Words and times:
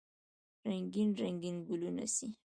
رنګین، 0.69 1.09
رنګین 1.21 1.57
ګلونه 1.67 2.05
سي 2.15 2.27